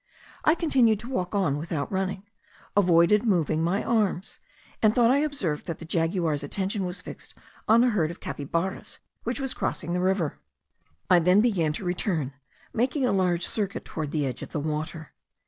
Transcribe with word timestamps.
I 0.43 0.55
continued 0.55 0.99
to 1.01 1.09
walk 1.09 1.35
on 1.35 1.57
without 1.59 1.91
running, 1.91 2.23
avoided 2.75 3.23
moving 3.23 3.61
my 3.63 3.83
arms, 3.83 4.39
and 4.81 4.91
I 4.93 4.93
thought 4.95 5.11
I 5.11 5.19
observed 5.19 5.67
that 5.67 5.77
the 5.77 5.85
jaguar's 5.85 6.41
attention 6.41 6.85
was 6.85 7.01
fixed 7.01 7.35
on 7.67 7.83
a 7.83 7.91
herd 7.91 8.09
of 8.09 8.19
capybaras 8.19 8.97
which 9.25 9.39
was 9.39 9.53
crossing 9.53 9.93
the 9.93 9.99
river. 9.99 10.39
I 11.07 11.19
then 11.19 11.39
began 11.39 11.71
to 11.73 11.85
return, 11.85 12.33
making 12.73 13.05
a 13.05 13.11
large 13.11 13.45
circuit 13.45 13.85
toward 13.85 14.09
the 14.09 14.25
edge 14.25 14.41
of 14.41 14.53
the 14.53 14.59
water. 14.59 15.13